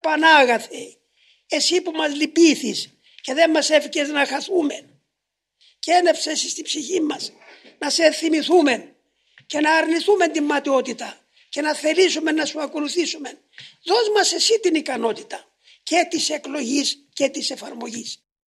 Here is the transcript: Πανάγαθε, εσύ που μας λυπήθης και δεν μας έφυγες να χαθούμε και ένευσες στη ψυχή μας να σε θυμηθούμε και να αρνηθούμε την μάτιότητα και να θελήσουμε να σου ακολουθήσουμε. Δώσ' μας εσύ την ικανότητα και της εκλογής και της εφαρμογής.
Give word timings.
Πανάγαθε, 0.00 0.96
εσύ 1.46 1.80
που 1.80 1.90
μας 1.90 2.14
λυπήθης 2.14 2.88
και 3.20 3.34
δεν 3.34 3.50
μας 3.50 3.70
έφυγες 3.70 4.08
να 4.08 4.26
χαθούμε 4.26 4.88
και 5.78 5.92
ένευσες 5.92 6.40
στη 6.40 6.62
ψυχή 6.62 7.00
μας 7.00 7.32
να 7.78 7.90
σε 7.90 8.12
θυμηθούμε 8.12 8.94
και 9.46 9.60
να 9.60 9.76
αρνηθούμε 9.76 10.28
την 10.28 10.44
μάτιότητα 10.44 11.20
και 11.48 11.60
να 11.60 11.74
θελήσουμε 11.74 12.32
να 12.32 12.44
σου 12.44 12.60
ακολουθήσουμε. 12.60 13.40
Δώσ' 13.84 14.10
μας 14.14 14.32
εσύ 14.32 14.60
την 14.60 14.74
ικανότητα 14.74 15.44
και 15.82 16.06
της 16.10 16.30
εκλογής 16.30 17.06
και 17.12 17.28
της 17.28 17.50
εφαρμογής. 17.50 18.24